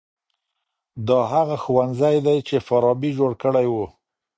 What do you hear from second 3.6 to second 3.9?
و.